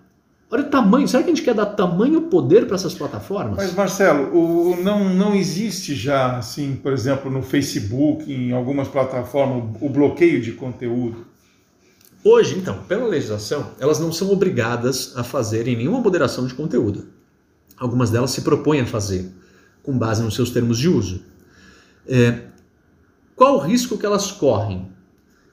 [0.51, 1.07] Olha o tamanho.
[1.07, 3.55] Será que a gente quer dar tamanho poder para essas plataformas?
[3.55, 9.77] Mas, Marcelo, o, não, não existe já, assim, por exemplo, no Facebook, em algumas plataformas,
[9.79, 11.25] o bloqueio de conteúdo?
[12.21, 17.07] Hoje, então, pela legislação, elas não são obrigadas a fazerem nenhuma moderação de conteúdo.
[17.77, 19.31] Algumas delas se propõem a fazer,
[19.81, 21.23] com base nos seus termos de uso.
[22.05, 22.41] É,
[23.37, 24.91] qual o risco que elas correm?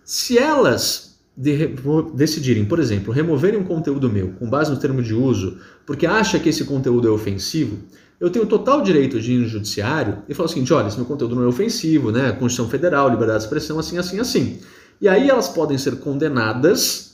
[0.04, 1.07] Se elas
[1.40, 1.70] de
[2.14, 6.36] decidirem, por exemplo, removerem um conteúdo meu com base no termo de uso, porque acha
[6.40, 7.78] que esse conteúdo é ofensivo,
[8.18, 11.06] eu tenho total direito de ir no judiciário e falar o seguinte: olha, esse meu
[11.06, 12.32] conteúdo não é ofensivo, né?
[12.32, 14.58] Constituição Federal, liberdade de expressão, assim, assim, assim.
[15.00, 17.08] E aí elas podem ser condenadas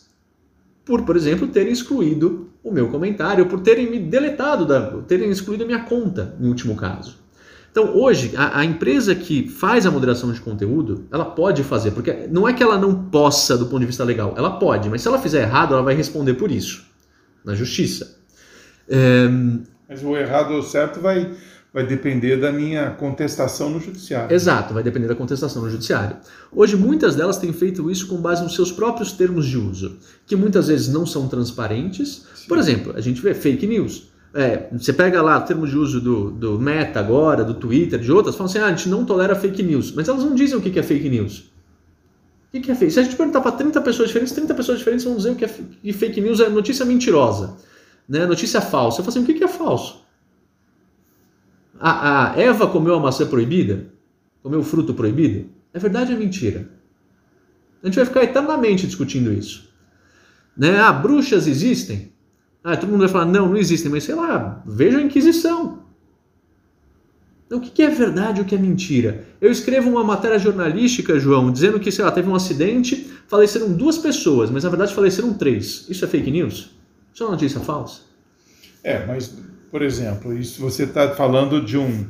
[0.86, 5.64] por, por exemplo, terem excluído o meu comentário, por terem me deletado, da, terem excluído
[5.64, 7.18] a minha conta, no último caso.
[7.74, 12.28] Então, hoje, a, a, empresa que faz a moderação de conteúdo, ela pode fazer, porque
[12.30, 15.08] não é que ela não possa do ponto de vista legal, ela pode, mas se
[15.08, 16.86] ela fizer errado, ela vai responder por isso
[17.44, 18.16] na justiça.
[18.88, 19.26] É,
[19.88, 21.34] Mas o errado ou o certo vai,
[21.72, 24.32] vai depender da minha contestação no judiciário.
[24.32, 26.16] Exato, vai depender da contestação no judiciário.
[26.52, 30.36] Hoje, muitas delas têm feito isso com base nos seus próprios termos de uso, que
[30.36, 32.24] muitas vezes não são transparentes.
[32.36, 32.46] Sim.
[32.46, 34.13] Por exemplo, a gente vê fake news.
[34.34, 38.10] É, você pega lá o termo de uso do, do Meta agora, do Twitter, de
[38.10, 39.92] outras, falam assim: ah, a gente não tolera fake news.
[39.92, 41.52] Mas elas não dizem o que é fake news.
[42.52, 42.92] O que é fake?
[42.92, 45.44] Se a gente perguntar para 30 pessoas diferentes, 30 pessoas diferentes vão dizer o que
[45.44, 47.56] é fake news é notícia mentirosa,
[48.08, 48.26] né?
[48.26, 49.00] notícia falsa.
[49.00, 50.04] Eu falo assim: o que é falso?
[51.78, 53.86] A, a Eva comeu a maçã proibida?
[54.42, 55.48] Comeu o fruto proibido?
[55.72, 56.68] É verdade ou é mentira?
[57.82, 59.72] A gente vai ficar eternamente discutindo isso.
[60.56, 60.78] Né?
[60.78, 62.13] Ah, bruxas existem?
[62.64, 65.84] Ah, todo mundo vai falar, não, não existem, mas sei lá, veja a Inquisição.
[67.46, 69.26] Então, o que é verdade e o que é mentira?
[69.38, 73.98] Eu escrevo uma matéria jornalística, João, dizendo que, sei lá, teve um acidente, faleceram duas
[73.98, 75.84] pessoas, mas na verdade faleceram três.
[75.90, 76.74] Isso é fake news?
[77.12, 78.00] Isso é uma notícia falsa?
[78.82, 79.36] É, mas,
[79.70, 82.06] por exemplo, isso você está falando de um.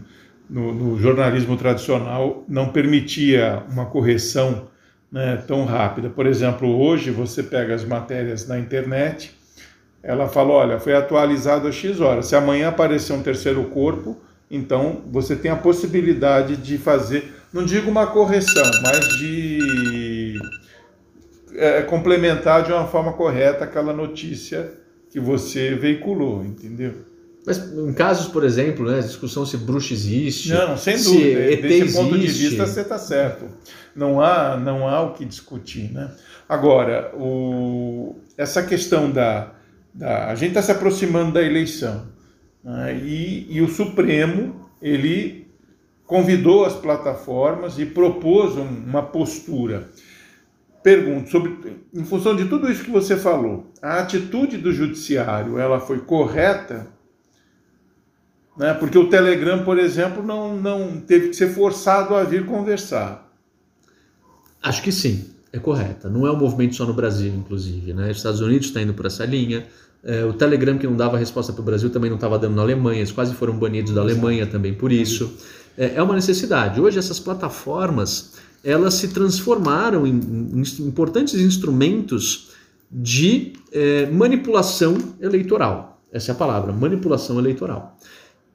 [0.49, 4.69] No, no, jornalismo tradicional, não permitia uma correção
[5.11, 6.11] né, tão rápida.
[6.11, 9.35] Por exemplo, hoje você pega as matérias na internet
[10.05, 12.27] ela falou: olha, foi atualizado a X horas.
[12.27, 14.17] Se amanhã aparecer um terceiro corpo,
[14.51, 20.39] então você tem a possibilidade de fazer, não digo uma correção, mas de
[21.55, 24.73] é, complementar de uma forma correta aquela notícia
[25.11, 26.93] que você veiculou, entendeu?
[27.47, 30.51] Mas em casos, por exemplo, né, discussão se bruxa existe.
[30.51, 31.41] Não, sem dúvida.
[31.41, 31.97] Desse existe.
[31.99, 33.47] ponto de vista, você está certo.
[33.95, 35.93] Não há, não há o que discutir.
[35.93, 36.11] Né?
[36.49, 39.54] Agora, o, essa questão da,
[39.95, 42.07] da, a gente está se aproximando da eleição
[42.63, 42.97] né?
[42.97, 45.47] e, e, o Supremo ele
[46.05, 49.89] convidou as plataformas e propôs um, uma postura.
[50.83, 55.81] Pergunto sobre, em função de tudo isso que você falou, a atitude do judiciário ela
[55.81, 56.89] foi correta?
[58.57, 58.75] Né?
[58.75, 63.33] Porque o Telegram, por exemplo, não, não teve que ser forçado a vir conversar.
[64.63, 66.11] Acho que sim é correta.
[66.11, 67.93] Não é um movimento só no Brasil, inclusive.
[67.93, 68.11] Né?
[68.11, 69.65] Os Estados Unidos está indo por essa linha.
[70.03, 72.63] É, o Telegram, que não dava resposta para o Brasil, também não estava dando na
[72.63, 72.99] Alemanha.
[72.99, 75.33] Eles quase foram banidos da Alemanha também por isso.
[75.79, 76.81] É, é uma necessidade.
[76.81, 78.33] Hoje, essas plataformas
[78.65, 82.51] elas se transformaram em, em importantes instrumentos
[82.91, 86.03] de é, manipulação eleitoral.
[86.11, 87.97] Essa é a palavra, manipulação eleitoral.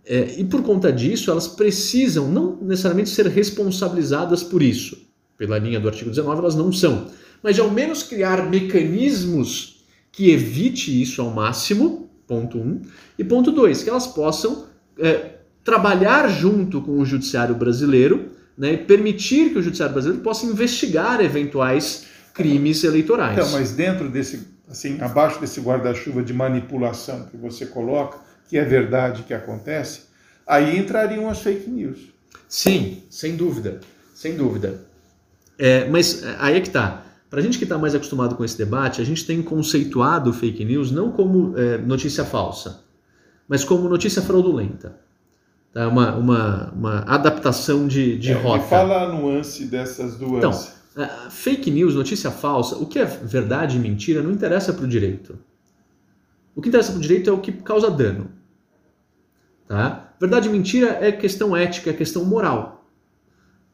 [0.05, 5.08] É, e por conta disso, elas precisam não necessariamente ser responsabilizadas por isso
[5.39, 7.07] pela linha do artigo 19, elas não são.
[7.41, 12.81] Mas de ao menos criar mecanismos que evite isso ao máximo, ponto um.
[13.17, 14.65] E ponto dois, que elas possam
[14.99, 20.45] é, trabalhar junto com o judiciário brasileiro né, e permitir que o judiciário brasileiro possa
[20.45, 23.37] investigar eventuais crimes eleitorais.
[23.37, 28.17] Então, mas dentro desse, assim, abaixo desse guarda-chuva de manipulação que você coloca,
[28.49, 30.01] que é verdade que acontece,
[30.45, 31.99] aí entrariam as fake news.
[32.49, 33.79] Sim, sem dúvida,
[34.13, 34.88] sem dúvida.
[35.59, 37.03] É, mas é, aí é que tá.
[37.29, 40.63] Para a gente que está mais acostumado com esse debate, a gente tem conceituado fake
[40.63, 42.81] news não como é, notícia falsa,
[43.47, 44.95] mas como notícia fraudulenta.
[45.71, 45.87] Tá?
[45.87, 48.63] Uma, uma, uma adaptação de, de é, rota.
[48.63, 50.37] Fala a nuance dessas duas.
[50.37, 54.85] Então, é, fake news, notícia falsa, o que é verdade e mentira não interessa para
[54.85, 55.37] o direito.
[56.55, 58.31] O que interessa para o direito é o que causa dano.
[59.67, 60.13] Tá?
[60.19, 62.78] Verdade e mentira é questão ética, é questão moral.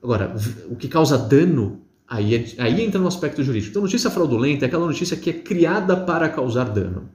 [0.05, 0.35] Agora,
[0.69, 3.71] o que causa dano, aí, é, aí entra no aspecto jurídico.
[3.71, 7.09] Então, notícia fraudulenta é aquela notícia que é criada para causar dano,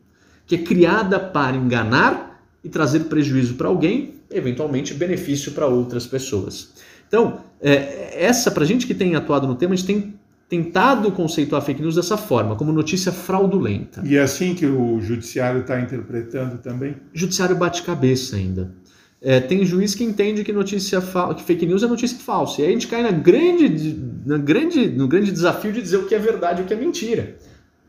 [0.45, 6.73] que é criada para enganar e trazer prejuízo para alguém, eventualmente benefício para outras pessoas.
[7.07, 10.15] Então, é, essa, para a gente que tem atuado no tema, a gente tem
[10.49, 14.03] tentado conceituar fake news dessa forma, como notícia fraudulenta.
[14.05, 16.97] E é assim que o judiciário está interpretando também?
[17.15, 18.75] O judiciário bate cabeça ainda.
[19.23, 21.01] É, tem juiz que entende que notícia
[21.37, 22.63] que fake news é notícia falsa.
[22.63, 26.07] E aí a gente cai na grande, na grande, no grande desafio de dizer o
[26.07, 27.37] que é verdade e o que é mentira.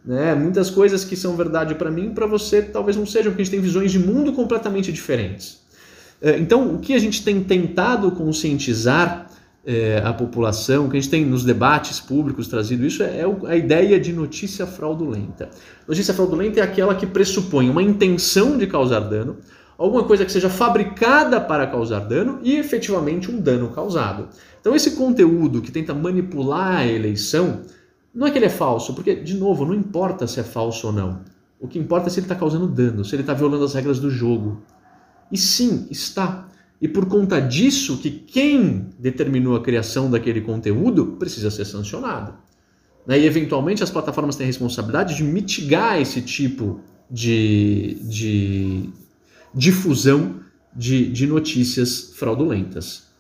[0.04, 0.36] Né?
[0.36, 3.54] Muitas coisas que são verdade para mim, para você talvez não sejam, porque a gente
[3.54, 5.62] tem visões de mundo completamente diferentes.
[6.22, 9.28] É, então, o que a gente tem tentado conscientizar
[9.66, 13.26] é, a população, o que a gente tem nos debates públicos trazido isso, é, é
[13.48, 15.50] a ideia de notícia fraudulenta.
[15.88, 19.38] Notícia fraudulenta é aquela que pressupõe uma intenção de causar dano
[19.84, 24.30] alguma coisa que seja fabricada para causar dano e efetivamente um dano causado.
[24.60, 27.62] Então, esse conteúdo que tenta manipular a eleição,
[28.14, 30.94] não é que ele é falso, porque, de novo, não importa se é falso ou
[30.94, 31.22] não.
[31.60, 34.00] O que importa é se ele está causando dano, se ele está violando as regras
[34.00, 34.62] do jogo.
[35.32, 36.48] E sim, está.
[36.80, 42.34] E por conta disso, que quem determinou a criação daquele conteúdo precisa ser sancionado.
[43.06, 43.20] Né?
[43.20, 48.90] E eventualmente as plataformas têm a responsabilidade de mitigar esse tipo de, de
[49.54, 50.40] difusão
[50.74, 53.12] de, de notícias fraudulentas.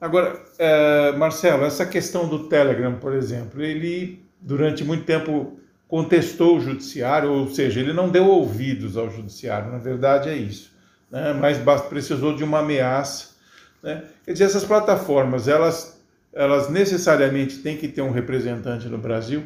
[0.00, 6.60] Agora, é, Marcelo, essa questão do Telegram, por exemplo, ele durante muito tempo contestou o
[6.60, 10.72] judiciário, ou seja, ele não deu ouvidos ao judiciário, na verdade é isso,
[11.10, 11.32] né?
[11.32, 13.36] mas precisou de uma ameaça.
[13.82, 14.04] Né?
[14.24, 16.00] Quer dizer, essas plataformas, elas,
[16.32, 19.44] elas necessariamente têm que ter um representante no Brasil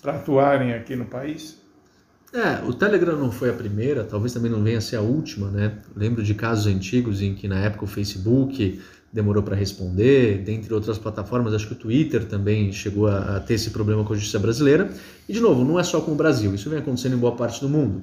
[0.00, 1.59] para atuarem aqui no país?
[2.32, 5.50] É, o Telegram não foi a primeira, talvez também não venha a ser a última,
[5.50, 5.78] né?
[5.96, 8.80] Lembro de casos antigos em que na época o Facebook
[9.12, 13.54] demorou para responder, dentre outras plataformas, acho que o Twitter também chegou a, a, ter
[13.54, 14.92] esse problema com a justiça brasileira.
[15.28, 17.60] E de novo, não é só com o Brasil, isso vem acontecendo em boa parte
[17.60, 18.02] do mundo,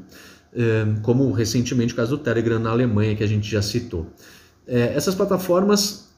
[0.54, 4.08] é, como recentemente o caso do Telegram na Alemanha que a gente já citou.
[4.68, 6.10] É, essas plataformas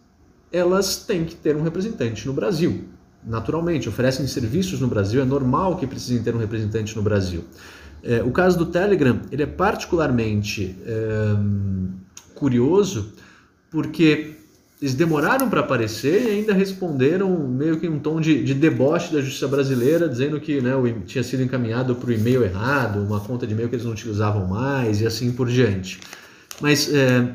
[0.51, 2.85] elas têm que ter um representante no Brasil,
[3.23, 7.43] naturalmente, oferecem serviços no Brasil, é normal que precisem ter um representante no Brasil.
[8.03, 11.35] É, o caso do Telegram ele é particularmente é,
[12.35, 13.13] curioso
[13.69, 14.35] porque
[14.81, 19.19] eles demoraram para aparecer e ainda responderam meio que um tom de, de deboche da
[19.19, 23.45] justiça brasileira, dizendo que né, o, tinha sido encaminhado para o e-mail errado, uma conta
[23.45, 25.99] de e-mail que eles não utilizavam mais e assim por diante.
[26.61, 27.29] Mas é,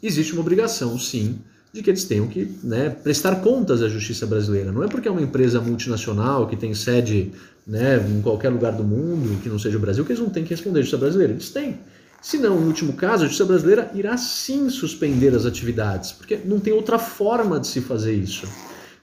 [0.00, 1.40] existe uma obrigação, sim,
[1.72, 4.70] de que eles tenham que né, prestar contas à justiça brasileira.
[4.70, 7.32] Não é porque é uma empresa multinacional que tem sede
[7.68, 10.42] né, em qualquer lugar do mundo, que não seja o Brasil, que eles não têm
[10.42, 11.34] que responder à justiça brasileira.
[11.34, 11.78] Eles têm.
[12.22, 16.58] Se não, em último caso, a justiça brasileira irá sim suspender as atividades, porque não
[16.58, 18.48] tem outra forma de se fazer isso.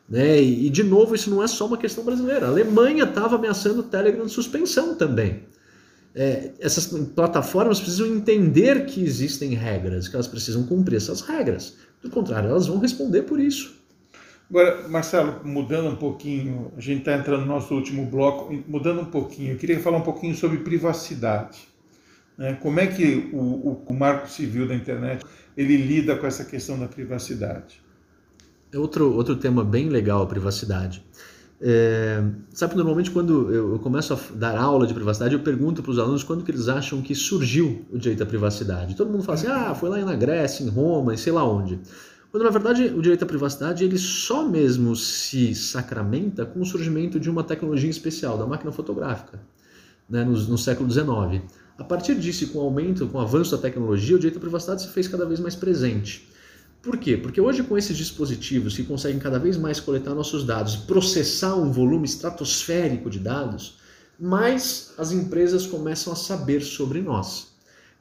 [0.10, 0.42] Né?
[0.42, 2.48] E, de novo, isso não é só uma questão brasileira.
[2.48, 5.44] A Alemanha estava ameaçando o Telegram de suspensão também.
[6.14, 11.76] É, essas plataformas precisam entender que existem regras, que elas precisam cumprir essas regras.
[12.02, 13.76] Do contrário, elas vão responder por isso.
[14.50, 19.06] Agora, Marcelo, mudando um pouquinho, a gente está entrando no nosso último bloco, mudando um
[19.06, 21.68] pouquinho, eu queria falar um pouquinho sobre privacidade.
[22.38, 22.58] Né?
[22.62, 25.26] Como é que o, o, o, marco civil da internet
[25.58, 27.82] ele lida com essa questão da privacidade?
[28.72, 31.04] É outro, outro tema bem legal, a privacidade.
[31.62, 32.22] É,
[32.54, 36.22] sabe, normalmente quando eu, começo a dar aula de privacidade, eu pergunto para os alunos
[36.24, 38.96] quando que eles acham que surgiu o direito à privacidade.
[38.96, 41.80] Todo mundo fala assim, ah, foi lá na Grécia, em Roma, e sei lá onde.
[42.36, 47.18] Quando na verdade o direito à privacidade ele só mesmo se sacramenta com o surgimento
[47.18, 49.40] de uma tecnologia especial, da máquina fotográfica,
[50.10, 51.42] né, no, no século XIX.
[51.78, 54.82] A partir disso, com o aumento, com o avanço da tecnologia, o direito à privacidade
[54.82, 56.28] se fez cada vez mais presente.
[56.82, 57.16] Por quê?
[57.16, 61.56] Porque hoje, com esses dispositivos que conseguem cada vez mais coletar nossos dados e processar
[61.56, 63.78] um volume estratosférico de dados,
[64.20, 67.55] mais as empresas começam a saber sobre nós.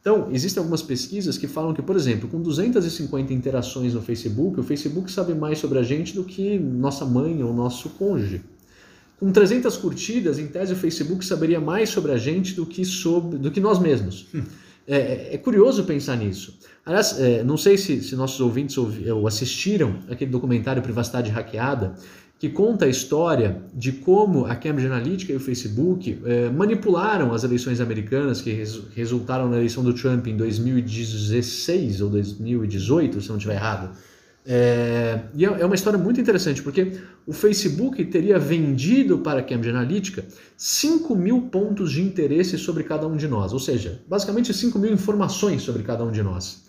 [0.04, 4.62] Então, existem algumas pesquisas que falam que, por exemplo, com 250 interações no Facebook, o
[4.62, 8.42] Facebook sabe mais sobre a gente do que nossa mãe ou nosso cônjuge.
[9.18, 13.38] Com 300 curtidas, em tese, o Facebook saberia mais sobre a gente do que, sobre,
[13.38, 14.26] do que nós mesmos.
[14.86, 16.58] É, é, é, curioso pensar nisso.
[16.84, 21.94] Aliás, é, não sei se, se nossos ouvintes ou assistiram aquele documentário Privacidade Hackeada,
[22.44, 27.42] que conta a história de como a Cambridge Analytica e o Facebook eh, manipularam as
[27.42, 33.38] eleições americanas que res, resultaram na eleição do Trump em 2016 ou 2018, se não
[33.38, 33.96] estiver errado.
[34.44, 39.42] É, e é, é uma história muito interessante, porque o Facebook teria vendido para a
[39.42, 40.22] Cambridge Analytica
[40.54, 44.92] 5 mil pontos de interesse sobre cada um de nós, ou seja, basicamente 5 mil
[44.92, 46.63] informações sobre cada um de nós.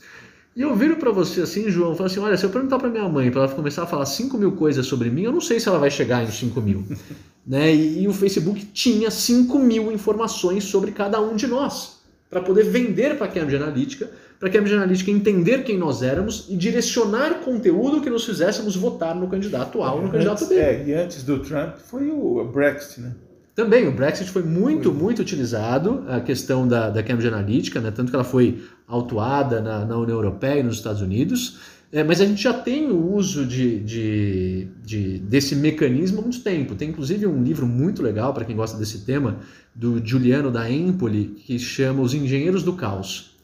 [0.55, 3.09] E eu viro para você assim, João, falo assim: olha, se eu perguntar para minha
[3.09, 5.67] mãe para ela começar a falar 5 mil coisas sobre mim, eu não sei se
[5.67, 6.85] ela vai chegar em 5 mil.
[7.45, 7.75] né?
[7.75, 12.63] E, e, o Facebook tinha 5 mil informações sobre cada um de nós, para poder
[12.63, 17.41] vender para a Cambridge Analytica, para a Cambridge Analytica entender quem nós éramos e direcionar
[17.41, 20.55] conteúdo que nos fizéssemos votar no candidato A ou no candidato B.
[20.55, 23.11] É, e antes do Trump foi o Brexit, né?
[23.55, 25.01] Também, o Brexit foi muito, foi.
[25.01, 27.89] muito utilizado, a questão da, da Cambridge Analytica, né?
[27.89, 31.57] tanto que ela foi autuada na, na União Europeia e nos Estados Unidos,
[31.89, 36.41] é, mas a gente já tem o uso de, de, de, desse mecanismo há muito
[36.41, 36.75] tempo.
[36.75, 39.39] Tem inclusive um livro muito legal para quem gosta desse tema,
[39.73, 43.37] do Giuliano da Empoli, que chama Os Engenheiros do Caos,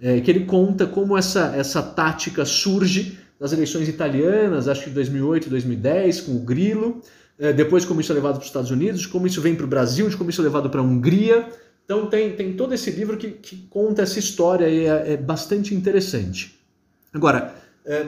[0.00, 4.94] é, que ele conta como essa, essa tática surge nas eleições italianas, acho que de
[4.94, 8.70] 2008 e 2010, com o Grilo, é, depois como isso é levado para os Estados
[8.70, 11.48] Unidos, como isso vem para o Brasil, de como isso é levado para a Hungria.
[11.84, 15.74] Então tem, tem todo esse livro que, que conta essa história e é, é bastante
[15.74, 16.58] interessante.
[17.12, 18.06] Agora, é,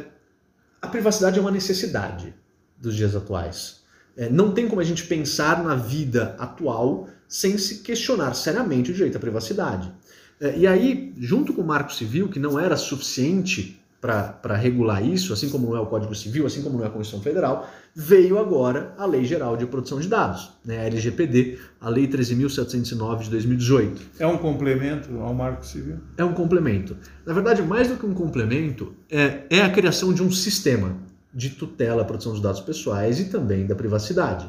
[0.83, 2.35] a privacidade é uma necessidade
[2.77, 3.83] dos dias atuais.
[4.17, 8.95] É, não tem como a gente pensar na vida atual sem se questionar seriamente o
[8.95, 9.93] direito à privacidade.
[10.41, 15.33] É, e aí, junto com o Marco Civil, que não era suficiente para regular isso,
[15.33, 18.39] assim como não é o Código Civil, assim como não é a Constituição Federal, veio
[18.39, 23.31] agora a Lei Geral de Proteção de Dados, né, a LGPD, a Lei 13.709 de
[23.31, 24.03] 2018.
[24.21, 25.97] É um complemento ao Marco Civil?
[26.17, 26.97] É um complemento.
[27.27, 30.97] Na verdade, mais do que um complemento, é, é a criação de um sistema
[31.35, 34.49] de tutela à proteção dos dados pessoais e também da privacidade.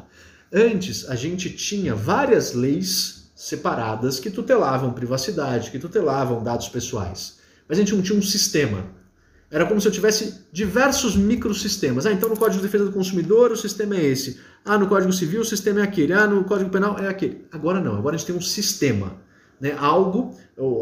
[0.52, 7.38] Antes, a gente tinha várias leis separadas que tutelavam privacidade, que tutelavam dados pessoais.
[7.68, 8.84] Mas a gente não tinha um sistema
[9.50, 12.06] era como se eu tivesse diversos microsistemas.
[12.06, 14.38] Ah, então no Código de Defesa do Consumidor o sistema é esse.
[14.64, 16.12] Ah, no Código Civil o sistema é aquele.
[16.12, 17.44] Ah, no Código Penal é aquele.
[17.50, 19.14] Agora não, agora a gente tem um sistema.
[19.60, 19.76] Né?
[19.78, 20.38] Algo,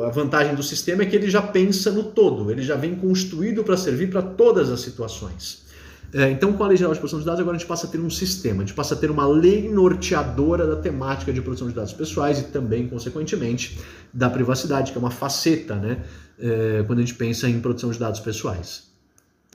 [0.06, 3.64] a vantagem do sistema é que ele já pensa no todo, ele já vem construído
[3.64, 5.66] para servir para todas as situações.
[6.12, 7.90] É, então, com a Lei Geral de Proteção de Dados, agora a gente passa a
[7.90, 11.68] ter um sistema, a gente passa a ter uma lei norteadora da temática de proteção
[11.68, 13.78] de dados pessoais e também, consequentemente,
[14.12, 15.98] da privacidade, que é uma faceta, né,
[16.40, 18.88] é, quando a gente pensa em proteção de dados pessoais.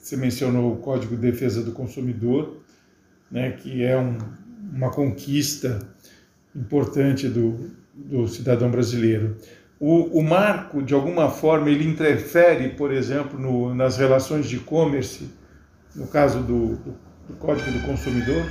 [0.01, 2.57] Você mencionou o Código de Defesa do Consumidor,
[3.31, 4.17] né, que é um,
[4.73, 5.79] uma conquista
[6.55, 9.37] importante do, do cidadão brasileiro.
[9.79, 15.29] O, o, marco, de alguma forma, ele interfere, por exemplo, no, nas relações de e-commerce
[15.95, 16.95] no caso do, do,
[17.27, 18.45] do Código do Consumidor?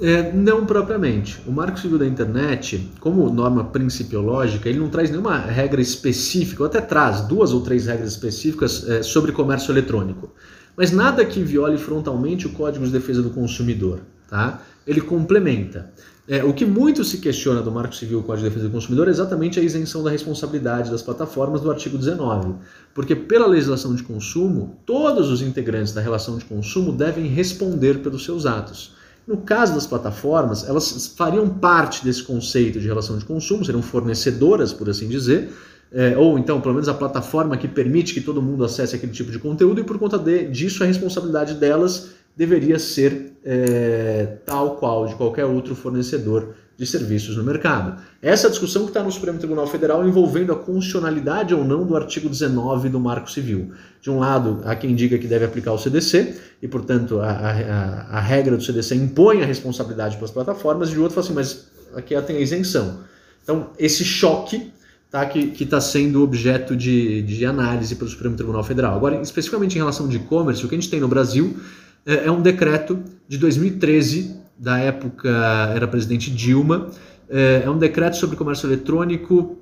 [0.00, 1.40] É, não propriamente.
[1.46, 6.66] O Marco Civil da Internet, como norma principiológica, ele não traz nenhuma regra específica, ou
[6.66, 10.30] até traz duas ou três regras específicas é, sobre comércio eletrônico.
[10.76, 14.00] Mas nada que viole frontalmente o Código de Defesa do Consumidor.
[14.28, 14.60] Tá?
[14.86, 15.90] Ele complementa.
[16.28, 19.06] É, o que muito se questiona do Marco Civil e Código de Defesa do Consumidor
[19.06, 22.54] é exatamente a isenção da responsabilidade das plataformas do artigo 19.
[22.92, 28.24] Porque, pela legislação de consumo, todos os integrantes da relação de consumo devem responder pelos
[28.24, 28.95] seus atos.
[29.26, 34.72] No caso das plataformas, elas fariam parte desse conceito de relação de consumo, seriam fornecedoras,
[34.72, 35.50] por assim dizer,
[35.92, 39.32] é, ou então, pelo menos, a plataforma que permite que todo mundo acesse aquele tipo
[39.32, 45.06] de conteúdo, e por conta de, disso, a responsabilidade delas deveria ser é, tal qual
[45.06, 48.00] de qualquer outro fornecedor de serviços no mercado.
[48.20, 52.28] Essa discussão que está no Supremo Tribunal Federal envolvendo a constitucionalidade ou não do artigo
[52.28, 53.72] 19 do Marco Civil.
[54.00, 58.18] De um lado, há quem diga que deve aplicar o CDC, e, portanto, a, a,
[58.18, 61.34] a regra do CDC impõe a responsabilidade para as plataformas, e de outro, fala assim,
[61.34, 63.00] mas aqui ela tem a isenção.
[63.42, 64.70] Então, esse choque
[65.10, 68.94] tá, que está sendo objeto de, de análise pelo Supremo Tribunal Federal.
[68.94, 71.56] Agora, especificamente em relação de e-commerce, o que a gente tem no Brasil
[72.04, 75.28] é, é um decreto de 2013, da época
[75.74, 76.90] era presidente Dilma,
[77.28, 79.58] é, é um decreto sobre comércio eletrônico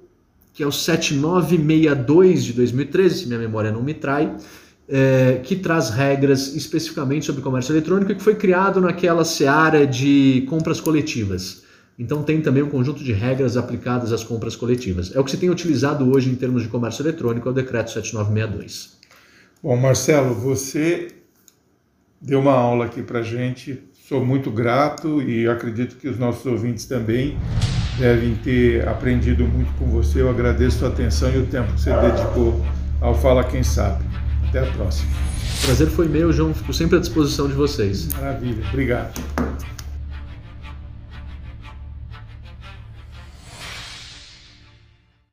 [0.54, 4.36] que é o 7962 de 2013, se minha memória não me trai,
[4.88, 10.46] é, que traz regras especificamente sobre comércio eletrônico e que foi criado naquela seara de
[10.48, 11.64] compras coletivas.
[11.98, 15.14] Então tem também um conjunto de regras aplicadas às compras coletivas.
[15.14, 17.90] É o que se tem utilizado hoje em termos de comércio eletrônico, é o decreto
[17.90, 18.94] 7962.
[19.60, 21.08] Bom, Marcelo, você
[22.20, 23.82] deu uma aula aqui para gente.
[24.06, 27.38] Sou muito grato e acredito que os nossos ouvintes também
[27.98, 30.20] devem ter aprendido muito com você.
[30.20, 32.62] Eu agradeço a sua atenção e o tempo que você dedicou
[33.00, 34.04] ao Fala Quem Sabe.
[34.46, 35.10] Até a próxima.
[35.62, 36.52] O prazer foi meu, João.
[36.52, 38.12] Fico sempre à disposição de vocês.
[38.12, 38.62] Maravilha.
[38.68, 39.18] Obrigado.